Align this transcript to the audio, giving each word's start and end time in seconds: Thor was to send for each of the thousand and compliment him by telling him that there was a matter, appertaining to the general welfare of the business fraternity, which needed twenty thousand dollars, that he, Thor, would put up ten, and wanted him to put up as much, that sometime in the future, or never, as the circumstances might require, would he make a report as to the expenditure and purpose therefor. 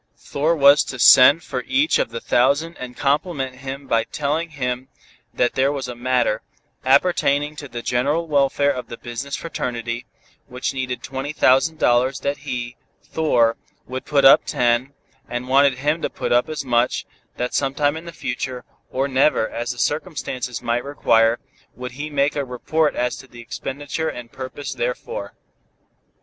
Thor 0.17 0.55
was 0.55 0.83
to 0.85 0.97
send 0.97 1.43
for 1.43 1.63
each 1.67 1.99
of 1.99 2.09
the 2.09 2.19
thousand 2.19 2.75
and 2.79 2.97
compliment 2.97 3.57
him 3.57 3.85
by 3.85 4.03
telling 4.05 4.49
him 4.49 4.87
that 5.31 5.53
there 5.53 5.71
was 5.71 5.87
a 5.87 5.93
matter, 5.93 6.41
appertaining 6.83 7.55
to 7.57 7.67
the 7.67 7.83
general 7.83 8.27
welfare 8.27 8.71
of 8.71 8.87
the 8.87 8.97
business 8.97 9.35
fraternity, 9.35 10.07
which 10.47 10.73
needed 10.73 11.03
twenty 11.03 11.33
thousand 11.33 11.77
dollars, 11.77 12.21
that 12.21 12.37
he, 12.37 12.77
Thor, 13.03 13.57
would 13.85 14.03
put 14.05 14.25
up 14.25 14.43
ten, 14.43 14.93
and 15.29 15.47
wanted 15.47 15.75
him 15.77 16.01
to 16.01 16.09
put 16.09 16.31
up 16.31 16.49
as 16.49 16.65
much, 16.65 17.05
that 17.37 17.53
sometime 17.53 17.95
in 17.95 18.05
the 18.05 18.11
future, 18.11 18.65
or 18.89 19.07
never, 19.07 19.47
as 19.47 19.69
the 19.71 19.77
circumstances 19.77 20.63
might 20.63 20.83
require, 20.83 21.37
would 21.75 21.91
he 21.91 22.09
make 22.09 22.35
a 22.35 22.43
report 22.43 22.95
as 22.95 23.15
to 23.17 23.27
the 23.27 23.39
expenditure 23.39 24.09
and 24.09 24.31
purpose 24.31 24.73
therefor. 24.73 25.35